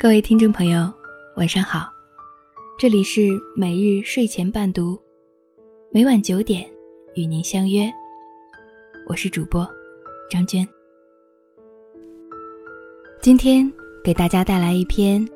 [0.00, 0.88] 各位听众朋友，
[1.34, 1.90] 晚上好，
[2.78, 4.96] 这里是每日睡前伴读，
[5.90, 6.64] 每晚九点
[7.16, 7.92] 与您相约，
[9.08, 9.68] 我是主播
[10.30, 10.64] 张娟。
[13.20, 13.68] 今天
[14.04, 15.28] 给大家带来一篇：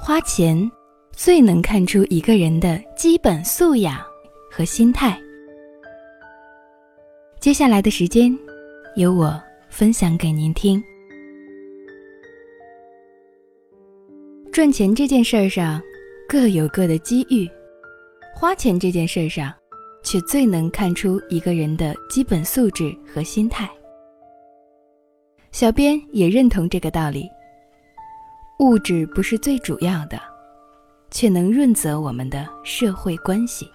[0.00, 0.70] 花钱
[1.10, 4.00] 最能看出一个人的基本素养
[4.48, 5.20] 和心态。
[7.40, 8.32] 接下来的时间，
[8.94, 10.80] 由我分享给您听。
[14.54, 15.82] 赚钱这件事儿上，
[16.28, 17.44] 各有各的机遇；
[18.32, 19.52] 花钱这件事儿上，
[20.04, 23.68] 却最能看出一个人的基本素质和心态。
[25.50, 27.28] 小编也认同这个道理。
[28.60, 30.20] 物质不是最主要的，
[31.10, 33.68] 却能润泽我们的社会关系。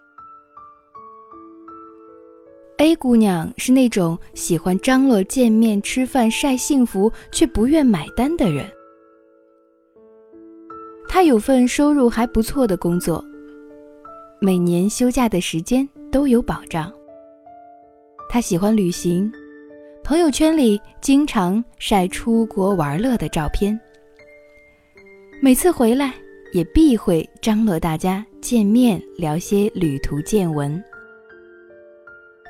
[2.78, 8.66] A 姑娘是那种喜欢张罗见面、吃饭、晒幸福，却不愿买单的人。
[11.12, 13.26] 他有份收入还不错的工作，
[14.40, 16.94] 每年休假的时间都有保障。
[18.30, 19.30] 他喜欢旅行，
[20.04, 23.78] 朋友圈里经常晒出国玩乐的照片。
[25.42, 26.14] 每次回来
[26.54, 30.82] 也必会张罗大家见面，聊些旅途见闻。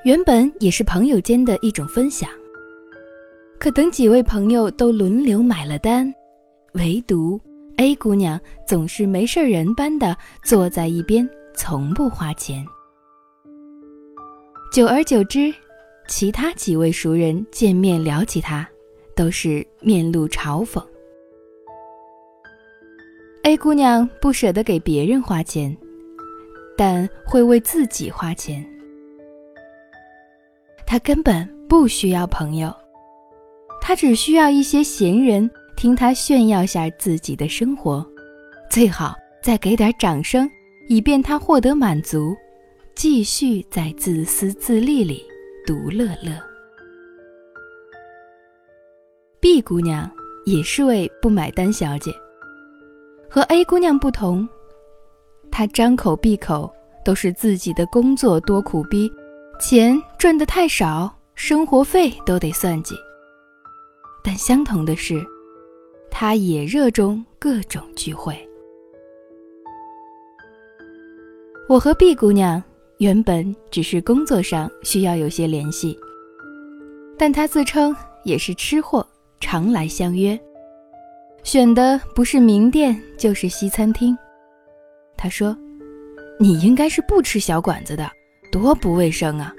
[0.03, 2.30] 原本也是朋友间的一种分享，
[3.57, 6.13] 可等几位朋友都轮流买了单，
[6.73, 7.39] 唯独。
[7.80, 10.13] A 姑娘总是没事人般的
[10.44, 12.61] 坐在一边，从不花钱。
[14.69, 15.53] 久而久之，
[16.09, 18.67] 其他几位熟人见面聊起她，
[19.16, 20.86] 都是面露嘲讽。
[23.44, 25.75] A 姑娘不舍得给别人花钱，
[26.75, 28.61] 但会为自己花钱。
[30.86, 32.75] 她根本不需要朋友，
[33.80, 35.49] 她只需要一些闲人。
[35.80, 38.05] 听他炫耀下自己的生活，
[38.69, 40.45] 最好再给点掌声，
[40.89, 42.36] 以便他获得满足，
[42.95, 45.26] 继续在自私自利里
[45.65, 46.37] 独乐乐。
[49.39, 50.11] B 姑娘
[50.45, 52.11] 也是位不买单小姐，
[53.30, 54.45] 和 A 姑娘不同，
[55.49, 56.70] 她张口闭口
[57.05, 59.09] 都是自己的工作多苦逼，
[59.61, 62.95] 钱赚得太少，生活费都得算计。
[64.21, 65.25] 但相同的是。
[66.11, 68.37] 他也热衷各种聚会。
[71.67, 72.61] 我和毕姑娘
[72.97, 75.98] 原本只是工作上需要有些联系，
[77.17, 79.05] 但她自称也是吃货，
[79.39, 80.37] 常来相约，
[81.43, 84.17] 选的不是名店就是西餐厅。
[85.15, 85.55] 她说
[86.39, 88.09] ：“你应该是不吃小馆子的，
[88.52, 89.53] 多不卫生啊！”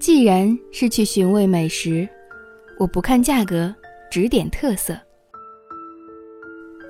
[0.00, 2.08] 既然是去寻味美食，
[2.78, 3.72] 我不看价格。
[4.10, 4.98] 指点特色。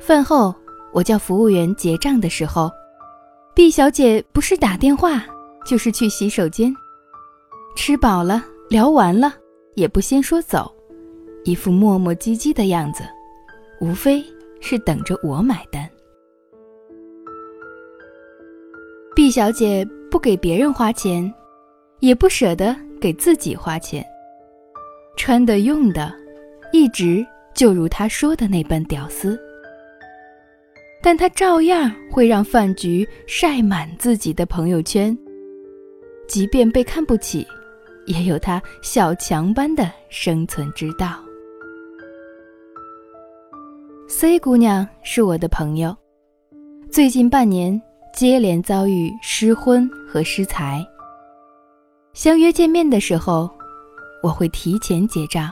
[0.00, 0.54] 饭后，
[0.92, 2.70] 我叫服务员结账的时候
[3.54, 5.24] 毕小姐不是打电话，
[5.64, 6.74] 就是去洗手间。
[7.76, 9.34] 吃饱了，聊完了，
[9.74, 10.74] 也不先说走，
[11.44, 13.04] 一副磨磨唧唧的样子，
[13.80, 14.24] 无非
[14.60, 15.88] 是等着我买单。
[19.14, 21.32] 毕小姐不给别人花钱，
[21.98, 24.04] 也不舍得给自己花钱，
[25.16, 26.19] 穿的用的。
[26.72, 29.38] 一直就如他说的那般屌丝，
[31.02, 35.16] 但他照样会让饭局晒满自己的朋友圈。
[36.28, 37.44] 即便被看不起，
[38.06, 41.20] 也有他小强般的生存之道。
[44.08, 45.96] C 姑娘是我的朋友，
[46.88, 47.80] 最近半年
[48.14, 50.86] 接连遭遇失婚和失财。
[52.12, 53.50] 相约见面的时候，
[54.22, 55.50] 我会提前结账。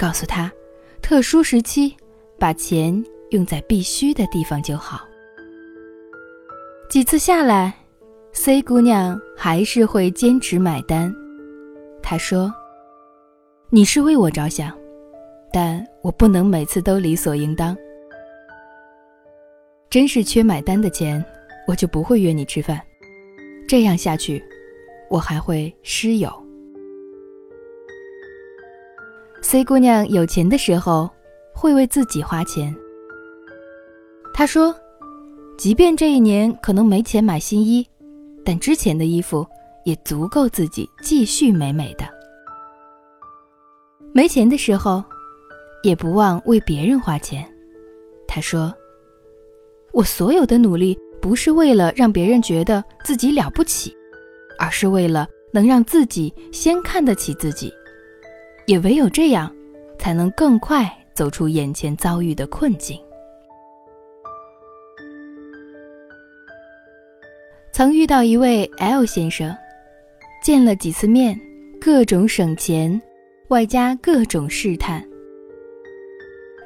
[0.00, 0.50] 告诉他，
[1.02, 1.94] 特殊时期
[2.38, 5.06] 把钱用在必须的地方就好。
[6.88, 7.74] 几次下来
[8.32, 11.14] ，C 姑娘还是会坚持买单。
[12.02, 12.50] 她说
[13.68, 14.74] ：“你是为我着想，
[15.52, 17.76] 但我不能每次都理所应当。
[19.90, 21.22] 真是缺买单的钱，
[21.68, 22.80] 我就不会约你吃饭。
[23.68, 24.42] 这样下去，
[25.10, 26.32] 我还会失友。”
[29.50, 31.10] C 姑娘有钱的时候，
[31.52, 32.72] 会为自己花钱。
[34.32, 34.72] 她说
[35.58, 37.84] ：“即便这一年可能没钱买新衣，
[38.44, 39.44] 但之前的衣服
[39.84, 42.08] 也足够自己继续美美的。
[44.12, 45.02] 没钱的时候，
[45.82, 47.44] 也不忘为别人花钱。”
[48.28, 48.72] 她说
[49.92, 53.92] ：“我所有的努力不是为了让别人觉得自己了不起，
[54.60, 57.74] 而是为了能让自己先看得起自己。”
[58.70, 59.52] 也唯有这样，
[59.98, 62.96] 才能更快走出眼前遭遇的困境。
[67.72, 69.52] 曾遇到一位 L 先生，
[70.40, 71.36] 见了几次面，
[71.80, 73.02] 各种省钱，
[73.48, 75.04] 外加各种试探。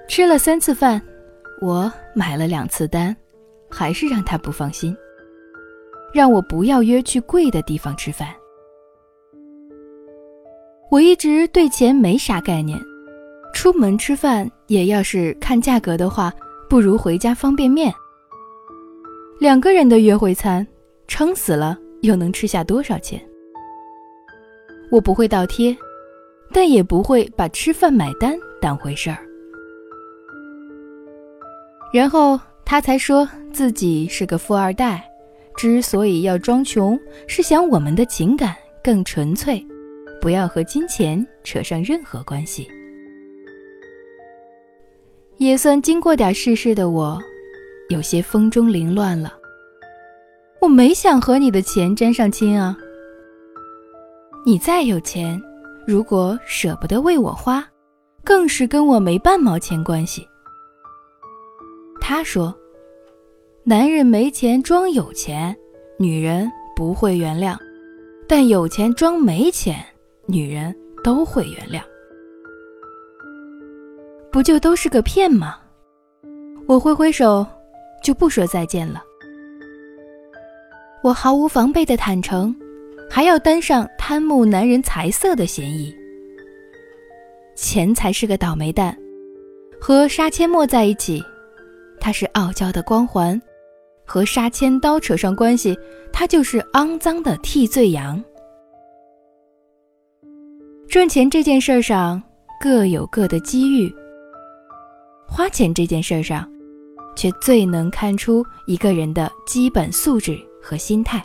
[0.07, 1.01] 吃了三次饭，
[1.63, 3.17] 我买了两次单，
[3.71, 4.95] 还是让他不放心，
[6.13, 8.29] 让我不要约去贵的地方吃饭。
[10.95, 12.81] 我一直对钱没啥概念，
[13.53, 16.33] 出门吃饭也要是看价格的话，
[16.71, 17.93] 不如回家方便面。
[19.41, 20.65] 两个人的约会餐，
[21.09, 23.21] 撑死了又能吃下多少钱？
[24.89, 25.77] 我不会倒贴，
[26.53, 29.19] 但也不会把吃饭买单当回事儿。
[31.93, 35.05] 然后他才说自己是个富二代，
[35.57, 36.97] 之所以要装穷，
[37.27, 39.61] 是想我们的情感更纯粹，
[40.25, 42.67] 不要和金钱扯上任何关系。
[45.37, 47.21] 也算经过点世事的我，
[47.91, 49.35] 有些风中凌乱了。
[50.63, 52.75] 我没想和你的钱沾上亲啊。
[54.47, 55.39] 你再有钱，
[55.87, 57.63] 如果舍不得为我花，
[58.25, 60.27] 更是跟我没半毛钱关系。
[62.01, 62.57] 他说
[63.63, 65.55] ：“男人没钱装有钱，
[65.99, 67.55] 女人不会原谅；
[68.27, 69.85] 但有钱装没钱，
[70.27, 71.83] 女人都会原谅。
[74.31, 75.59] 不就都是个骗吗？”
[76.67, 77.47] 我挥挥手，
[78.03, 79.03] 就不说再见了。
[81.03, 82.55] 我毫无防备的坦诚，
[83.11, 85.95] 还要担上贪慕男人财色的嫌疑。
[87.55, 88.97] 钱才是个倒霉蛋，
[89.79, 91.23] 和杀阡陌在一起。
[92.01, 93.41] 他是傲娇的光环，
[94.07, 95.79] 和杀千刀扯上关系，
[96.13, 98.23] 他就是肮脏的替罪羊。
[100.95, 102.23] 赚钱这件事上
[102.61, 103.93] 各有各的机遇，
[105.27, 106.49] 花钱这件事上，
[107.17, 111.21] 却最能看出一个人的基本素质和心态。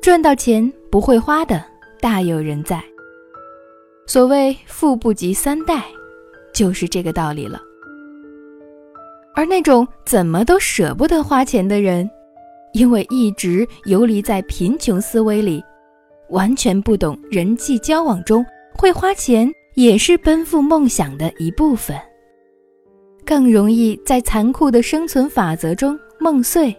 [0.00, 1.60] 赚到钱不会花的
[2.00, 2.80] 大有人在，
[4.06, 5.82] 所谓富不及三代，
[6.54, 7.60] 就是这个道理了。
[9.34, 12.08] 而那种怎么都舍不得花钱的人，
[12.72, 15.60] 因为一直游离在贫穷思维里，
[16.30, 18.44] 完全不懂人际交往中
[18.74, 21.96] 会花钱也是奔赴梦想的一部分，
[23.24, 26.74] 更容易在残酷的生存法则中梦碎，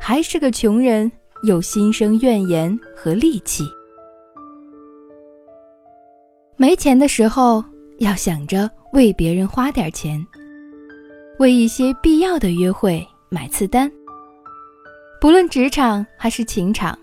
[0.00, 1.10] 还是个穷人，
[1.42, 3.64] 又心生怨言和戾气。
[6.56, 7.64] 没钱的时候，
[7.98, 10.24] 要想着为别人花点钱。
[11.38, 13.90] 为一些必要的约会买次单，
[15.20, 16.98] 不论职场还是情场，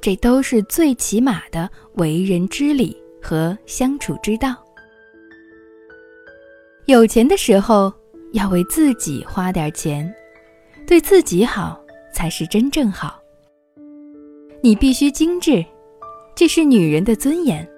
[0.00, 4.56] 这都是最起码的为人之理和相处之道。
[6.86, 7.92] 有钱的时候
[8.32, 10.12] 要为自己花点钱，
[10.86, 11.80] 对自己好
[12.12, 13.20] 才是真正好。
[14.62, 15.64] 你必须精致，
[16.34, 17.68] 这是女人的尊严，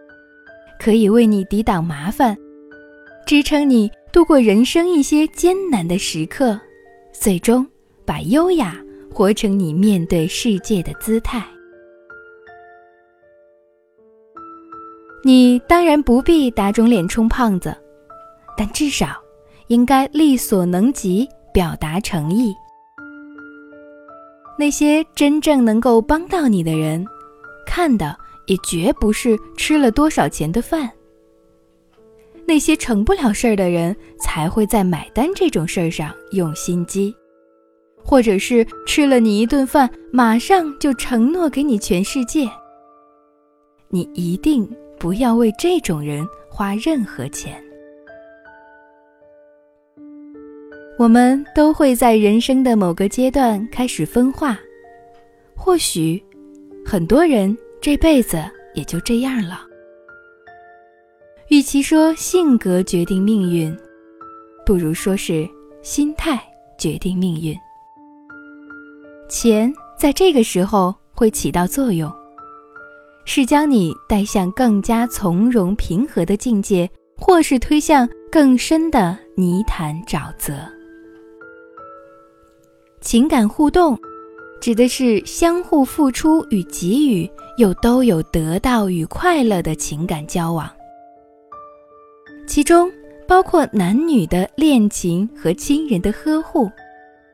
[0.79, 2.37] 可以为你抵挡麻烦，
[3.27, 3.91] 支撑你。
[4.13, 6.61] 度过人生一些艰难的时刻，
[7.15, 7.67] 最终
[8.05, 8.77] 把优雅
[9.11, 11.43] 活成你面对世界的姿态。
[15.25, 17.76] 你当然不必打肿脸充胖子，
[18.57, 19.09] 但至少
[19.69, 22.52] 应该力所能及表达诚意。
[24.59, 27.07] 那些真正能够帮到你的人，
[27.67, 30.91] 看的也绝不是吃了多少钱的饭。
[32.45, 37.14] 那些成不了事儿的人才会在买单这种事儿上用心机，
[38.05, 42.49] 或者是吃了你一顿饭，马上就承诺给你全世界。
[43.88, 44.69] 你一定
[45.02, 47.61] 不要为这种人花任何钱。
[50.97, 54.56] 我们都会在人生的某个阶段开始分化，
[55.56, 56.25] 或许
[56.87, 58.40] 很多人这辈子
[58.75, 59.62] 也就这样了。
[61.49, 63.76] 与其说性格决定命运，
[64.64, 65.44] 不如说是
[65.82, 66.40] 心态
[66.78, 67.56] 决定命运。
[69.28, 72.09] 钱在这个时候会起到作用，
[73.25, 80.55] 是将你带向更加从容平和的境界，或是推向更深的泥潭沼泽。
[83.00, 83.99] 情感互动，
[84.61, 90.71] 指的是相互付出与给予，又都有得到与快乐的情感交往。
[92.47, 92.91] 其中
[93.26, 96.71] 包括男女的恋情和亲人的呵护，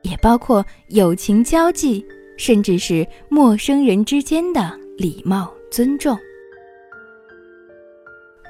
[0.02, 2.04] 也包括友情交际，
[2.36, 6.18] 甚至是陌生人之间的礼貌尊重。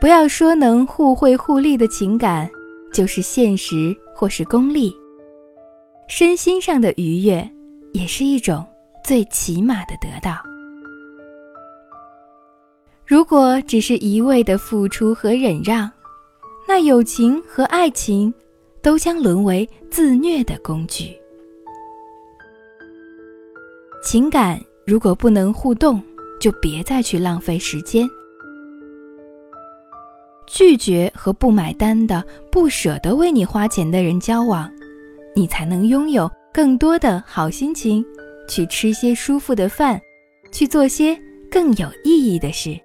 [0.01, 2.49] 不要说能互惠互利的情感，
[2.93, 4.95] 就是现实或是功利，
[6.09, 7.49] 身心上的愉悦
[7.93, 8.65] 也是一种
[9.05, 10.37] 最起码的得到。
[13.05, 15.91] 如果只是一味的付出和忍让，
[16.69, 18.33] 那友情和爱情
[18.83, 21.17] 都将沦为自虐的工具。
[24.05, 26.01] 情感如果不能互动，
[26.41, 28.09] 就别再去浪费时间。
[30.47, 34.71] 拒绝和不买单的、不舍得为你花钱的人交往，
[35.37, 38.05] 你才能拥有更多的好心情，
[38.49, 40.01] 去吃些舒服的饭，
[40.51, 41.17] 去做些
[41.51, 42.79] 更有意义的事。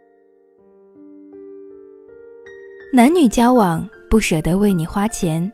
[2.91, 5.51] 男女交往不舍得为你花钱，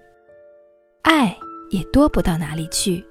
[1.04, 1.38] 爱
[1.70, 3.04] 也多不到哪里去。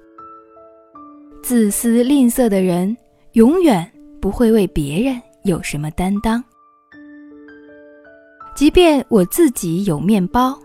[1.41, 2.95] 自私吝啬的人
[3.31, 3.89] 永远
[4.21, 6.43] 不会为别人有什么担当。
[8.55, 10.57] 即便我自己有面包，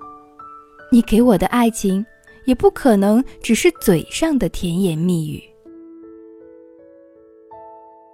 [0.90, 2.04] 你给我的爱情
[2.44, 5.42] 也不可能只是嘴上的甜言蜜语。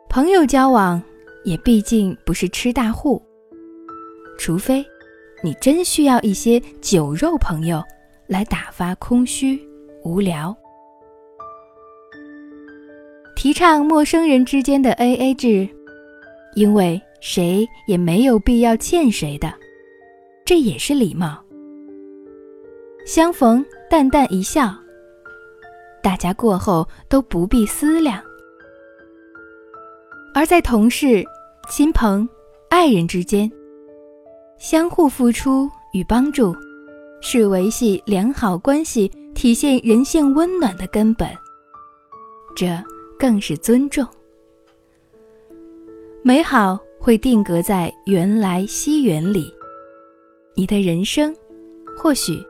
[0.08, 1.02] 朋友交往
[1.44, 3.22] 也毕竟不是吃大户，
[4.38, 4.84] 除非。
[5.42, 7.82] 你真需要一些酒肉朋友
[8.26, 9.58] 来打发空虚
[10.04, 10.54] 无聊。
[13.40, 15.66] 提倡陌生人之间的 A A 制，
[16.56, 19.50] 因为谁也没有必要欠谁的，
[20.44, 21.42] 这也是礼貌。
[23.06, 24.74] 相逢淡淡一笑，
[26.02, 28.22] 大家过后都不必思量。
[30.34, 31.24] 而在同事、
[31.70, 32.28] 亲朋、
[32.68, 33.50] 爱人之间。
[34.58, 36.54] 相互付出与帮助，
[37.22, 41.26] 是维系良好关系、体现人性温暖的根本。
[42.54, 42.66] 这
[43.20, 44.02] 更是尊重。
[46.22, 49.52] 美好会定格在缘来惜缘里，
[50.54, 51.36] 你的人生，
[51.98, 52.42] 或许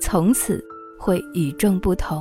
[0.00, 0.60] 从此
[0.98, 2.20] 会与众不同。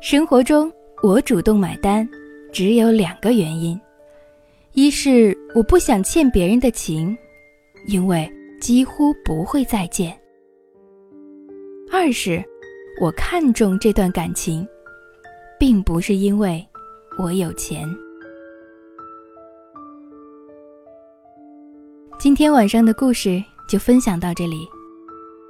[0.00, 2.08] 生活中，我主动买单，
[2.52, 3.80] 只有两个原因。
[4.72, 7.16] 一是我不想欠别人的情，
[7.86, 8.28] 因为
[8.60, 10.10] 几乎不会再见；
[11.92, 12.42] 二是，
[13.00, 14.66] 我看重这段感情，
[15.58, 16.64] 并不是因为
[17.18, 17.88] 我有钱。
[22.18, 24.68] 今天晚上的故事就分享到这里，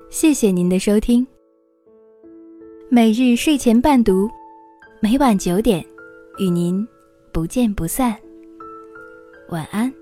[0.08, 1.26] 谢谢您的收听。
[2.88, 4.30] 每日睡前伴读，
[5.00, 5.84] 每晚九点，
[6.38, 6.86] 与您
[7.32, 8.16] 不见不散。
[9.48, 10.01] 晚安。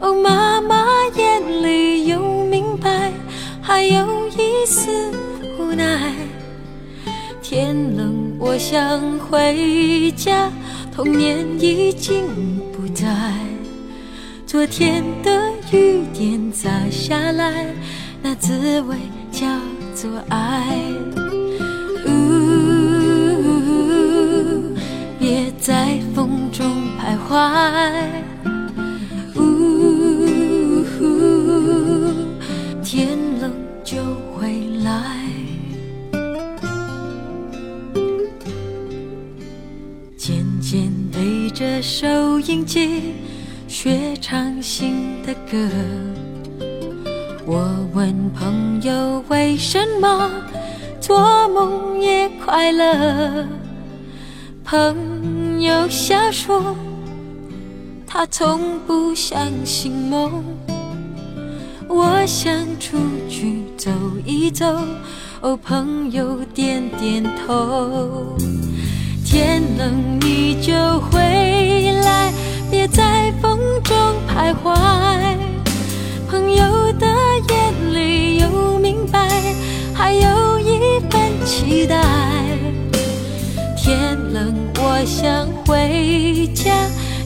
[0.00, 0.84] 哦，妈妈
[1.16, 3.12] 眼里有明白，
[3.62, 4.90] 还有一丝
[5.58, 6.12] 无奈。
[7.40, 10.50] 天冷，我想回家，
[10.94, 12.24] 童年已经
[12.72, 13.06] 不在。
[14.46, 17.66] 昨天的雨点砸下来，
[18.22, 18.96] 那滋味
[19.30, 19.46] 叫
[19.94, 20.76] 做爱。
[22.06, 22.10] 呜，
[25.18, 26.66] 别在风中
[26.98, 28.33] 徘徊。
[41.86, 43.12] 收音机
[43.68, 45.68] 学唱新的歌，
[47.44, 47.62] 我
[47.92, 50.30] 问朋友为什么
[50.98, 53.46] 做梦也快乐，
[54.64, 56.74] 朋友笑说
[58.06, 60.42] 他从不相信梦。
[61.86, 62.50] 我想
[62.80, 62.96] 出
[63.28, 63.90] 去走
[64.24, 64.74] 一走，
[65.42, 68.34] 哦，朋友点点头。
[69.36, 70.72] 天冷你就
[71.10, 71.18] 回
[72.04, 72.32] 来
[72.70, 73.96] 别在风中
[74.28, 74.72] 徘徊
[76.30, 77.08] 朋友的
[77.48, 79.28] 眼里有明白
[79.92, 82.00] 还有一份期待。
[83.76, 86.72] 天冷我想回家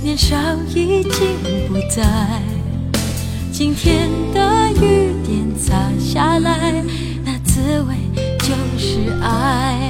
[0.03, 0.35] 年少
[0.75, 1.37] 已经
[1.69, 2.03] 不在
[3.53, 6.83] 今天的雨点洒下来
[7.23, 7.95] 那滋味
[8.38, 9.88] 就是爱。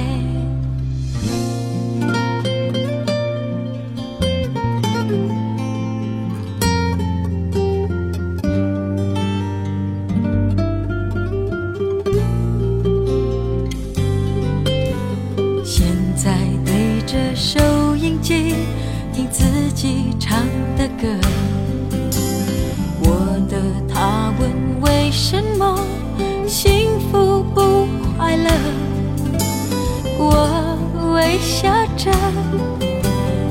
[31.99, 32.09] 着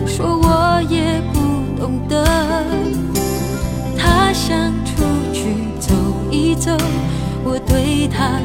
[0.07, 1.38] 说我也不
[1.78, 2.25] 懂得。
[3.95, 5.02] 他想出
[5.35, 5.93] 去走
[6.31, 6.75] 一走
[7.45, 8.40] 我对他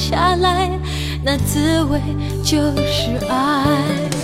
[0.00, 0.80] 下来
[1.22, 2.00] 那滋味
[2.42, 4.19] 就是爱。